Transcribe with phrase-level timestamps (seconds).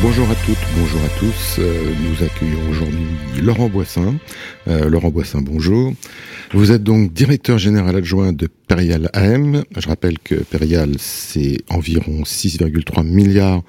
[0.00, 1.56] Bonjour à toutes, bonjour à tous.
[1.58, 3.08] Euh, nous accueillons aujourd'hui
[3.42, 4.14] Laurent Boissin.
[4.68, 5.92] Euh, Laurent Boissin, bonjour.
[6.54, 9.64] Vous êtes donc directeur général adjoint de Perial AM.
[9.76, 13.62] Je rappelle que Perial, c'est environ 6,3 milliards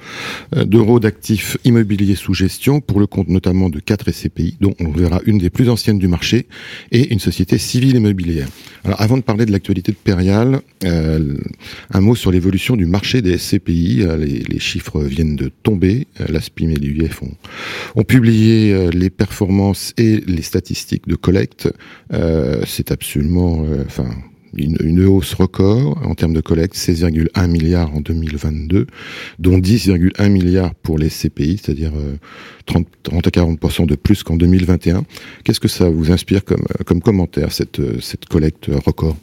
[0.55, 4.91] euh, d'euros d'actifs immobiliers sous gestion, pour le compte notamment de 4 SCPI, dont on
[4.91, 6.47] verra une des plus anciennes du marché,
[6.91, 8.47] et une société civile immobilière.
[8.85, 13.37] Alors avant de parler de l'actualité de Perial, un mot sur l'évolution du marché des
[13.37, 14.05] SCPI.
[14.17, 16.07] Les chiffres viennent de tomber.
[16.27, 17.31] La SPIM et l'UF ont,
[17.95, 21.69] ont publié les performances et les statistiques de collecte.
[22.13, 24.09] Euh, c'est absolument, euh, enfin,
[24.55, 28.87] une, hausse record en termes de collecte, 16,1 milliards en 2022,
[29.37, 31.93] dont 10,1 milliards pour les CPI, c'est-à-dire
[32.65, 35.03] 30, 30, à 40% de plus qu'en 2021.
[35.43, 39.15] Qu'est-ce que ça vous inspire comme, comme commentaire, cette, cette collecte record?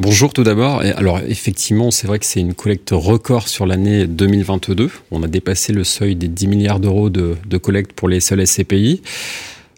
[0.00, 0.80] Bonjour tout d'abord.
[0.96, 4.90] Alors effectivement, c'est vrai que c'est une collecte record sur l'année 2022.
[5.10, 9.02] On a dépassé le seuil des 10 milliards d'euros de, collecte pour les seuls SCPI.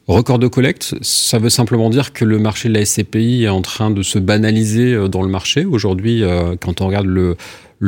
[0.07, 3.63] Record de collecte, ça veut simplement dire que le marché de la SCPI est en
[3.63, 5.65] train de se banaliser euh, dans le marché.
[5.65, 7.37] Aujourd'hui, euh, quand on regarde le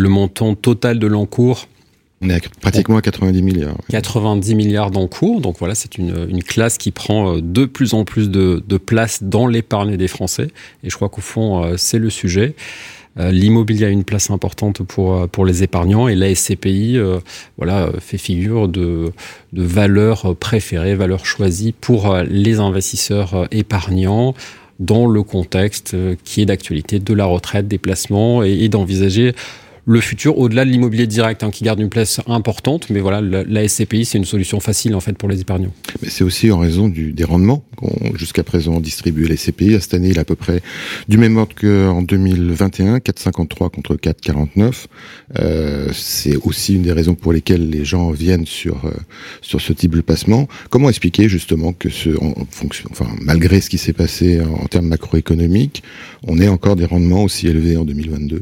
[0.08, 1.68] montant total de l'encours,
[2.24, 3.76] on est pratiquement à 90 milliards.
[3.90, 8.04] 90 milliards d'encours, donc voilà, c'est une, une, classe qui prend euh, de plus en
[8.04, 10.48] plus de, de place dans l'épargne des Français.
[10.82, 12.54] Et je crois qu'au fond, c'est le sujet.
[13.18, 17.20] Euh, l'immobilier a une place importante pour, euh, pour les épargnants et la SCPI euh,
[17.56, 19.12] voilà, fait figure de,
[19.52, 24.34] de valeur préférée, valeur choisie pour les investisseurs épargnants
[24.80, 29.32] dans le contexte qui est d'actualité de la retraite, des placements et d'envisager
[29.86, 32.90] le futur au-delà de l'immobilier direct hein, qui garde une place importante.
[32.90, 35.72] Mais voilà, la, la SCPI, c'est une solution facile en fait pour les épargnants.
[36.02, 39.74] Mais c'est aussi en raison du, des rendements qu'ont jusqu'à présent distribué les SCPI.
[39.74, 40.62] À cette année, il est à peu près
[41.08, 44.86] du même ordre qu'en 2021, 4,53 contre 4,49.
[45.38, 48.90] Euh, c'est aussi une des raisons pour lesquelles les gens viennent sur, euh,
[49.42, 50.48] sur ce type de placement.
[50.70, 54.66] Comment expliquer justement que ce, en fonction, enfin, malgré ce qui s'est passé en, en
[54.66, 55.82] termes macroéconomiques,
[56.26, 58.40] on ait encore des rendements aussi élevés en 2022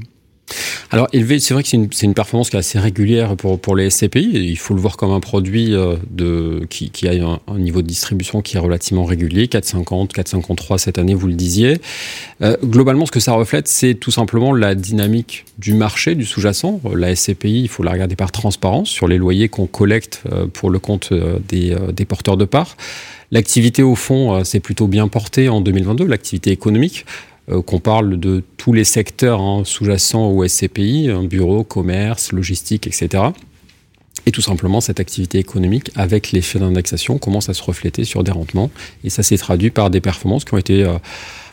[0.92, 3.74] alors élevé, c'est vrai que c'est une, une, performance qui est assez régulière pour, pour
[3.74, 4.28] les SCPI.
[4.34, 7.86] Il faut le voir comme un produit euh, de, qui, qui a un, niveau de
[7.86, 11.80] distribution qui est relativement régulier, 4,50, 4,53 cette année, vous le disiez.
[12.42, 16.78] Euh, globalement, ce que ça reflète, c'est tout simplement la dynamique du marché, du sous-jacent.
[16.94, 20.68] La SCPI, il faut la regarder par transparence sur les loyers qu'on collecte euh, pour
[20.68, 21.14] le compte
[21.48, 22.76] des, des porteurs de parts.
[23.30, 27.31] L'activité, au fond, s'est plutôt bien portée en 2022, l'activité économique euh,
[27.66, 33.32] qu'on parle de tous les secteurs hein, sous-jacents au SCPI, un bureau, commerce, logistique, etc.
[34.26, 38.30] Et tout simplement, cette activité économique, avec l'effet d'indexation, commence à se refléter sur des
[38.30, 38.70] rendements.
[39.04, 40.98] Et ça s'est traduit par des performances qui ont été euh,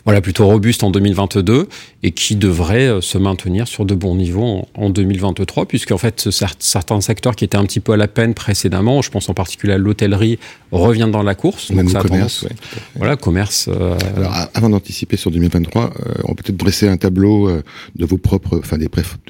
[0.04, 1.68] voilà, plutôt robuste en 2022
[2.02, 7.00] et qui devrait euh, se maintenir sur de bons niveaux en, 2023, puisqu'en fait, certains
[7.00, 9.78] secteurs qui étaient un petit peu à la peine précédemment, je pense en particulier à
[9.78, 10.38] l'hôtellerie,
[10.72, 11.70] revient dans la course.
[11.70, 12.50] Même donc, le commerce, ouais,
[12.96, 13.68] Voilà, commerce.
[13.68, 13.96] Euh...
[14.16, 17.62] Alors, avant d'anticiper sur 2023, euh, on peut peut-être dresser un tableau euh,
[17.96, 18.88] de vos propres, enfin, des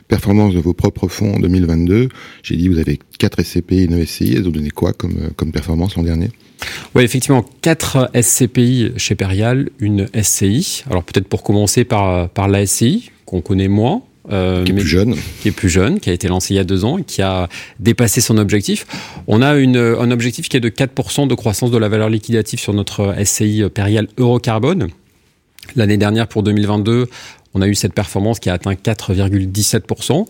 [0.08, 2.08] performances de vos propres fonds en 2022.
[2.42, 4.34] J'ai dit, vous avez 4 SCPI et 9 SCI.
[4.36, 6.30] Elles ont donné quoi comme, comme performance l'an dernier?
[6.94, 10.59] Oui, effectivement, 4 SCPI chez Perial, une SCI.
[10.88, 14.02] Alors peut-être pour commencer par, par la SCI, qu'on connaît moins.
[14.30, 15.16] Euh, qui est plus jeune.
[15.40, 17.22] Qui est plus jeune, qui a été lancé il y a deux ans et qui
[17.22, 17.48] a
[17.78, 18.86] dépassé son objectif.
[19.26, 22.60] On a une, un objectif qui est de 4% de croissance de la valeur liquidative
[22.60, 24.88] sur notre SCI Perial Eurocarbone.
[25.76, 27.08] L'année dernière, pour 2022,
[27.54, 30.26] on a eu cette performance qui a atteint 4,17%.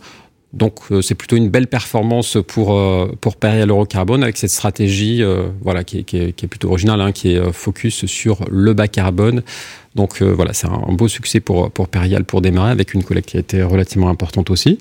[0.53, 5.23] Donc euh, c'est plutôt une belle performance pour euh, pour Perial Eurocarbone avec cette stratégie
[5.23, 8.41] euh, voilà qui est, qui, est, qui est, plutôt originale hein, qui est focus sur
[8.51, 9.43] le bas carbone.
[9.97, 13.37] Donc voilà c'est un, beau succès pour pour Perial pour démarrer avec une collecte qui
[13.37, 14.79] a été relativement importante aussi.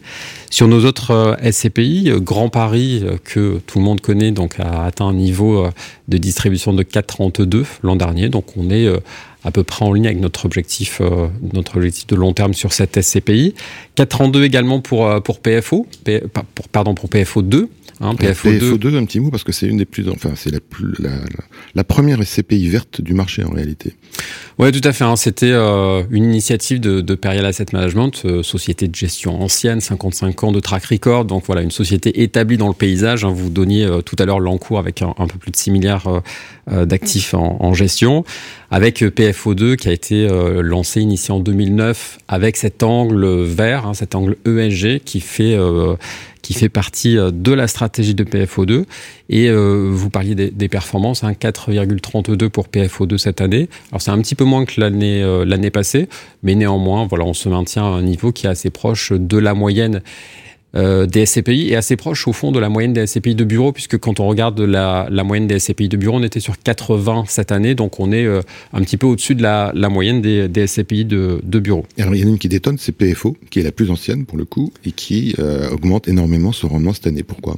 [0.51, 5.13] Sur nos autres SCPI, Grand Paris que tout le monde connaît donc a atteint un
[5.13, 5.67] niveau
[6.07, 8.29] de distribution de 4,32 l'an dernier.
[8.29, 8.87] Donc on est
[9.43, 12.73] à peu près en ligne avec notre objectif, euh, notre objectif de long terme sur
[12.73, 13.53] cette SCPI.
[13.95, 16.23] 4,32 également pour, euh, pour PFO, P,
[16.71, 17.69] pardon, pour PFO 2.
[18.01, 18.77] Hein, PFO2.
[18.77, 20.59] PFO2, un petit mot parce que c'est une des plus, enfin c'est la,
[20.99, 21.09] la,
[21.75, 23.93] la, première SCPI verte du marché en réalité.
[24.57, 25.05] Ouais, tout à fait.
[25.05, 25.15] Hein.
[25.15, 30.43] C'était euh, une initiative de, de Perial Asset Management, euh, société de gestion ancienne, 55
[30.43, 31.23] ans de track record.
[31.25, 33.23] Donc voilà, une société établie dans le paysage.
[33.23, 33.31] Hein.
[33.33, 36.21] Vous donniez euh, tout à l'heure l'encours avec un, un, peu plus de 6 milliards
[36.67, 38.23] d'actifs en, en, gestion,
[38.69, 40.27] avec PFO2 qui a été
[40.61, 45.57] lancé, initié en 2009, avec cet angle vert, cet angle ESG qui fait
[46.49, 48.85] qui fait partie de la stratégie de PFO2.
[49.29, 53.69] Et vous parliez des, performances, 4,32 hein, pour PFO2 cette année.
[53.91, 56.09] Alors c'est un petit peu moins que l'année l'année passée,
[56.41, 59.53] mais néanmoins, voilà, on se maintient à un niveau qui est assez proche de la
[59.53, 60.01] moyenne
[60.75, 63.71] euh, des SCPI est assez proche au fond de la moyenne des SCPI de bureau,
[63.71, 67.51] puisque quand on regarde la, moyenne des SCPI de bureau, on était sur 80 cette
[67.51, 68.41] année, donc on est euh,
[68.73, 71.85] un petit peu au-dessus de la, moyenne des, des SCPI de, de, bureau.
[71.97, 74.25] Alors il y en a une qui détonne, c'est PFO, qui est la plus ancienne
[74.25, 77.23] pour le coup, et qui euh, augmente énormément son rendement cette année.
[77.23, 77.57] Pourquoi?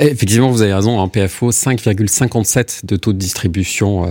[0.00, 4.10] Effectivement, vous avez raison, un PFO 5,57 de taux de distribution euh,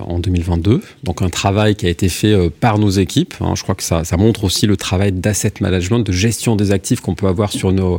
[0.00, 0.80] en 2022.
[1.04, 3.34] Donc un travail qui a été fait euh, par nos équipes.
[3.42, 3.52] Hein.
[3.54, 7.02] Je crois que ça, ça, montre aussi le travail d'asset management, de gestion des actifs
[7.02, 7.98] qu'on peut avoir sur nos,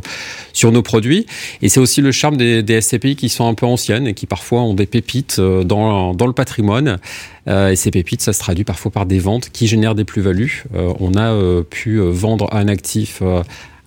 [0.52, 1.26] sur nos produits.
[1.62, 4.26] Et c'est aussi le charme des, des, SCPI qui sont un peu anciennes et qui
[4.26, 6.98] parfois ont des pépites euh, dans, dans le patrimoine.
[7.46, 10.64] et ces pépites, ça se traduit parfois par des ventes qui génèrent des plus-values.
[10.74, 13.22] on a pu vendre un actif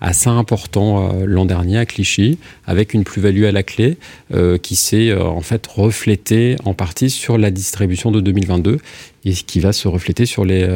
[0.02, 3.96] assez important euh, l'an dernier à Clichy, avec une plus-value à la clé
[4.34, 8.78] euh, qui s'est euh, en fait reflétée en partie sur la distribution de 2022
[9.24, 10.68] et qui va se refléter sur les,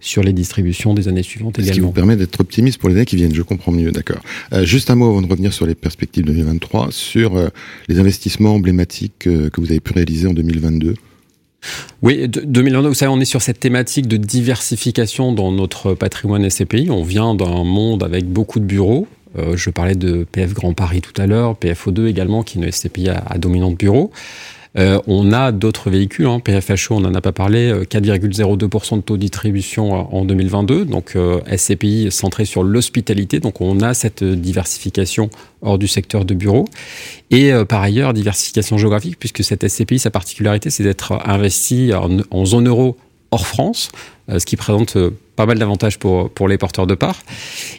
[0.00, 1.72] sur les distributions des années suivantes également.
[1.72, 4.20] Ce qui vous permet d'être optimiste pour les années qui viennent, je comprends mieux, d'accord.
[4.64, 7.42] juste un mot avant de revenir sur les perspectives 2023, sur
[7.88, 10.96] les investissements emblématiques que vous avez pu réaliser en 2022.
[12.02, 16.90] Oui, 2022, vous savez, on est sur cette thématique de diversification dans notre patrimoine SCPI.
[16.90, 19.06] On vient d'un monde avec beaucoup de bureaux.
[19.38, 22.70] Euh, je parlais de PF Grand Paris tout à l'heure, PFO2 également, qui est une
[22.70, 24.10] SCPI à, à dominante bureau.
[24.78, 29.02] Euh, on a d'autres véhicules, hein, PFHO, on n'en a pas parlé, 4,02% euh, de
[29.02, 34.22] taux de distribution en 2022, donc euh, SCPI centré sur l'hospitalité, donc on a cette
[34.22, 35.30] diversification
[35.62, 36.66] hors du secteur de bureau.
[37.30, 41.92] Et par ailleurs, diversification géographique, puisque cette SCPI, sa particularité, c'est d'être investi
[42.30, 42.96] en, zone euro
[43.32, 43.90] hors France,
[44.28, 44.96] ce qui présente
[45.34, 47.20] pas mal d'avantages pour, pour les porteurs de parts.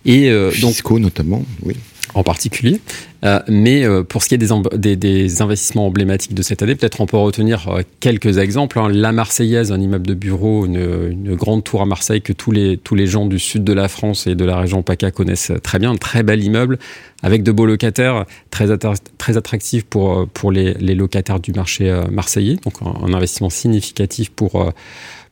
[0.06, 1.78] Et Fiscaux notamment, oui
[2.14, 2.80] en particulier.
[3.24, 7.02] Euh, mais euh, pour ce qui est des, des, investissements emblématiques de cette année, peut-être
[7.02, 8.80] on peut retenir euh, quelques exemples.
[8.80, 8.90] Hein.
[8.90, 12.78] La Marseillaise, un immeuble de bureau, une, une, grande tour à Marseille que tous les,
[12.78, 15.80] tous les gens du sud de la France et de la région PACA connaissent très
[15.80, 15.92] bien.
[15.92, 16.78] Un très bel immeuble
[17.24, 18.68] avec de beaux locataires, très,
[19.18, 22.58] très attractif pour, pour les, les locataires du marché marseillais.
[22.64, 24.72] Donc un, un investissement significatif pour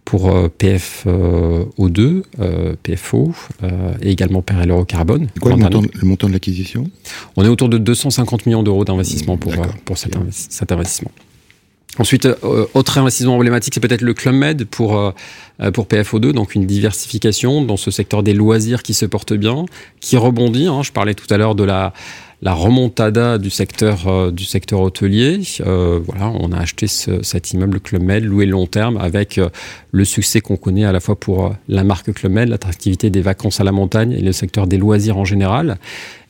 [0.06, 5.28] pour euh, PFO2, euh, PFO euh, et également Perel Carbone.
[5.42, 6.90] Quoi le montant, le montant, de l'acquisition?
[7.36, 9.54] On est autour de 250 millions d'euros d'investissement pour,
[9.84, 11.12] pour cet, cet, investissement.
[11.98, 12.28] Ensuite,
[12.74, 15.14] autre investissement emblématique, c'est peut-être le Club Med pour,
[15.74, 19.66] pour PFO2, donc une diversification dans ce secteur des loisirs qui se porte bien,
[20.02, 20.68] qui rebondit.
[20.68, 20.84] Hein.
[20.84, 21.94] Je parlais tout à l'heure de la,
[22.42, 25.40] la remontada du secteur euh, du secteur hôtelier.
[25.62, 29.50] Euh, voilà, on a acheté cet immeuble Club Med loué long terme avec euh,
[29.92, 33.62] le succès qu'on connaît à la fois pour la marque Club Med, l'attractivité des vacances
[33.62, 35.78] à la montagne et le secteur des loisirs en général.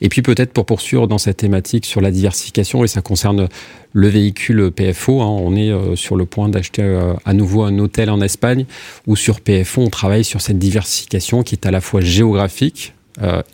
[0.00, 3.48] Et puis peut-être pour poursuivre dans cette thématique sur la diversification et ça concerne
[3.92, 5.22] le véhicule PFO.
[5.22, 6.82] Hein, on est sur le point d'acheter
[7.24, 8.66] à nouveau un hôtel en Espagne
[9.06, 12.92] où sur PFO on travaille sur cette diversification qui est à la fois géographique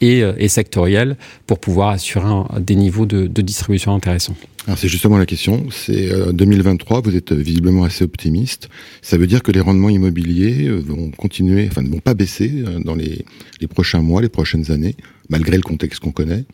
[0.01, 1.17] et, euh, et sectorielle
[1.47, 2.23] pour pouvoir assurer
[2.61, 4.37] des niveaux de, de distribution intéressants.
[4.67, 5.67] Alors c'est justement la question.
[5.71, 6.99] C'est 2023.
[6.99, 8.69] Euh, vous êtes visiblement assez optimiste.
[9.01, 12.95] Ça veut dire que les rendements immobiliers vont continuer, enfin ne vont pas baisser dans
[12.95, 13.25] les,
[13.61, 14.97] les prochains mois, les prochaines années,
[15.29, 16.45] malgré le contexte qu'on connaît?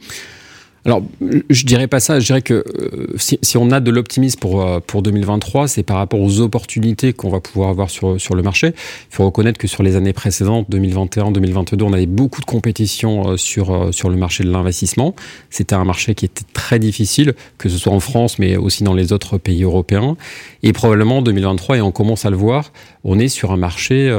[0.85, 1.03] Alors,
[1.51, 2.21] je dirais pas ça.
[2.21, 5.83] Je dirais que euh, si, si, on a de l'optimisme pour euh, pour 2023, c'est
[5.83, 8.69] par rapport aux opportunités qu'on va pouvoir avoir sur sur le marché.
[8.69, 13.31] Il faut reconnaître que sur les années précédentes, 2021, 2022, on avait beaucoup de compétition
[13.33, 15.15] euh, sur sur le marché de l'investissement.
[15.51, 18.95] C'était un marché qui était très difficile, que ce soit en France, mais aussi dans
[18.95, 20.17] les autres pays européens.
[20.63, 22.73] Et probablement 2023, et on commence à le voir,
[23.05, 24.11] on est sur un marché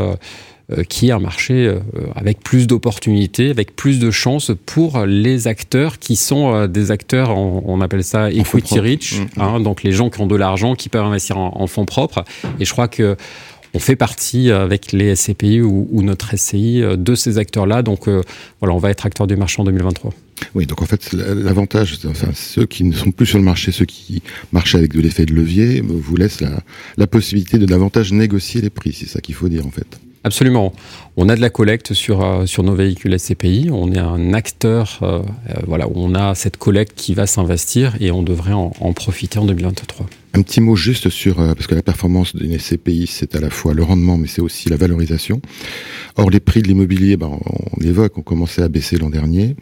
[0.87, 1.79] qui est un marché euh,
[2.15, 7.35] avec plus d'opportunités, avec plus de chances pour les acteurs qui sont euh, des acteurs,
[7.35, 9.41] on, appelle ça equity rich, mmh, mmh.
[9.41, 12.23] hein, donc les gens qui ont de l'argent, qui peuvent investir en, fonds propres.
[12.59, 13.15] Et je crois que
[13.73, 17.83] on fait partie avec les SCPI ou, notre SCI de ces acteurs-là.
[17.83, 18.07] Donc
[18.59, 20.11] voilà, on va être acteur du marché en 2023.
[20.55, 23.85] Oui, donc en fait, l'avantage, enfin, ceux qui ne sont plus sur le marché, ceux
[23.85, 26.63] qui marchent avec de l'effet de levier, vous laissent la,
[26.97, 28.93] la possibilité de davantage négocier les prix.
[28.93, 29.99] C'est ça qu'il faut dire en fait.
[30.23, 30.73] Absolument.
[31.15, 33.69] On a de la collecte sur, euh, nos véhicules SCPI.
[33.71, 38.11] On est un acteur euh, euh, voilà, on a cette collecte qui va s'investir et
[38.11, 40.07] on devrait en, profiter en 2023.
[40.33, 43.73] Un petit mot juste sur, parce que la performance d'une SCPI, c'est à la fois
[43.73, 45.41] le rendement, mais c'est aussi la valorisation.
[46.17, 49.55] Or, les prix de l'immobilier, ben, on l'évoque, ont commencé à baisser l'an dernier.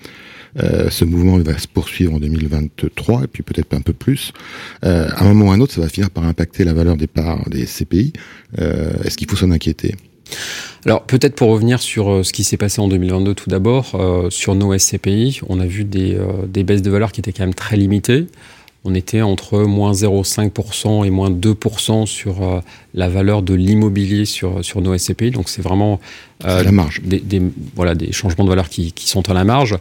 [0.57, 4.33] ce mouvement va se poursuivre en 2023 et puis peut-être un peu plus.
[4.81, 7.07] à un moment ou à un autre, ça va finir par impacter la valeur des
[7.07, 8.13] parts des SCPI.
[8.57, 9.95] Est-ce qu'il faut s'en inquiéter?
[10.86, 14.29] Alors peut-être pour revenir sur euh, ce qui s'est passé en 2022 tout d'abord, euh,
[14.29, 17.43] sur nos SCPI, on a vu des, euh, des, baisses de valeur qui étaient quand
[17.43, 18.27] même très limitées.
[18.86, 22.62] On était entre moins 0,5% et moins 2% sur
[22.93, 25.31] la valeur de l'immobilier sur, sur nos SCPI.
[25.31, 26.00] Donc c'est vraiment
[26.46, 27.01] euh, la marge.
[27.03, 27.41] Des, des,
[27.75, 29.75] voilà, des changements de valeur qui, qui sont à la marge.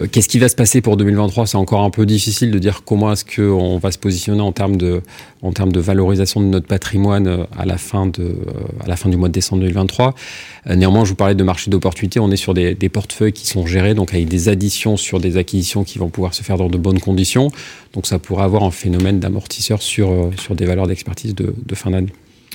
[0.00, 2.82] Euh, Qu'est-ce qui va se passer pour 2023 C'est encore un peu difficile de dire
[2.84, 5.02] comment est-ce qu'on va se positionner en termes, de,
[5.42, 8.36] en termes de valorisation de notre patrimoine euh, à la fin, de,
[8.82, 10.14] à la fin du mois de décembre 2023.
[10.76, 12.20] néanmoins, je vous parlais de marché d'opportunité.
[12.20, 15.36] On est sur des, des, portefeuilles qui sont gérés, donc avec des additions sur des
[15.36, 17.50] acquisitions qui vont pouvoir se faire dans de bonnes conditions.
[17.92, 21.90] Donc ça pourrait avoir un phénomène d'amortisseur sur, sur des valeurs d'expertise de, de fin
[21.90, 22.12] d'année.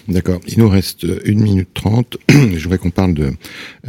[0.08, 0.42] D'accord.
[0.48, 2.18] Il nous reste une minute trente.
[2.30, 3.32] Je voudrais qu'on parle de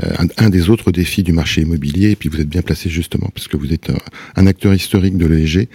[0.03, 2.11] euh, un, des autres défis du marché immobilier.
[2.11, 3.91] Et puis vous êtes bien placé justement parce que vous êtes
[4.37, 5.69] un, acteur historique de l'ESG.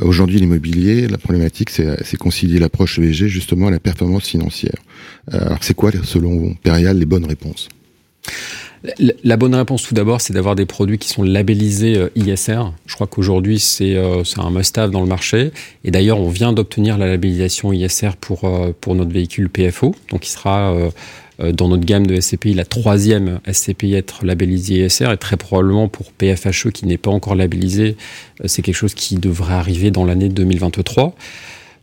[0.00, 4.76] Euh, Aujourd'hui, l'immobilier, la problématique, c'est concilier l'approche ESG justement à la performance financière.
[5.32, 7.68] Euh, alors, c'est quoi, selon Perial, les bonnes réponses?
[9.22, 12.72] La bonne réponse, tout d'abord, c'est d'avoir des produits qui sont labellisés euh, ISR.
[12.86, 15.52] Je crois qu'aujourd'hui, c'est euh, un must-have dans le marché.
[15.84, 19.94] Et d'ailleurs, on vient d'obtenir la labellisation ISR pour, euh, pour notre véhicule PFO.
[20.10, 20.74] Donc, il sera
[21.38, 25.12] dans notre gamme de SCPI la troisième SCPI être labellisée ISR.
[25.12, 27.96] Et très probablement pour PFHE, qui n'est pas encore labellisé,
[28.44, 31.14] c'est quelque chose qui devrait arriver dans l'année 2023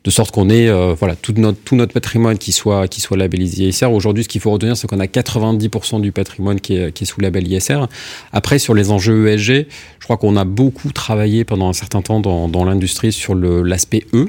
[0.10, 3.16] de sorte qu'on ait euh, voilà tout notre tout notre patrimoine qui soit qui soit
[3.16, 3.86] labellisé ISR.
[3.86, 7.48] Aujourd'hui, ce qu'il faut retenir, c'est qu'on a 90% du patrimoine qui est, sous label
[7.48, 7.86] ISR.
[8.34, 9.68] Après, sur les enjeux ESG,
[10.00, 14.04] je crois qu'on a beaucoup travaillé pendant un certain temps dans, dans l'industrie sur l'aspect
[14.14, 14.28] E.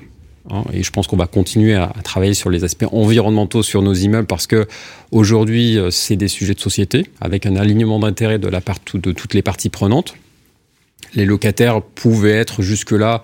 [0.50, 3.82] Hein, et je pense qu'on va continuer à, à, travailler sur les aspects environnementaux sur
[3.82, 4.66] nos immeubles parce que
[5.10, 9.12] aujourd'hui, euh, c'est des sujets de société avec un alignement d'intérêt de la part de
[9.12, 10.14] toutes les parties prenantes.
[11.14, 13.22] Les locataires pouvaient être jusque-là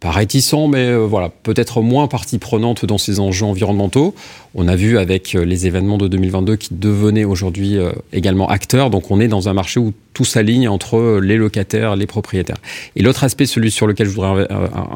[0.00, 4.14] pas réticent, mais euh, voilà, peut-être moins partie prenante dans ces enjeux environnementaux.
[4.54, 8.90] On a vu avec euh, les événements de 2022 qui devenaient aujourd'hui euh, également acteurs.
[8.90, 12.58] Donc on est dans un marché où tout s'aligne entre les locataires, les propriétaires.
[12.94, 14.46] Et l'autre aspect, celui sur lequel je voudrais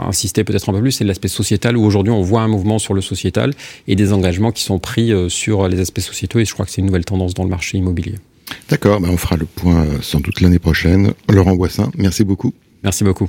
[0.07, 2.95] insister peut-être un peu plus, c'est l'aspect sociétal, où aujourd'hui on voit un mouvement sur
[2.95, 3.55] le sociétal
[3.89, 6.41] et des engagements qui sont pris sur les aspects sociétaux.
[6.41, 8.17] Et je crois que c'est une nouvelle tendance dans le marché immobilier.
[8.69, 11.13] D'accord, ben on fera le point sans doute l'année prochaine.
[11.29, 12.53] Laurent Boissin, merci beaucoup.
[12.83, 13.29] Merci beaucoup.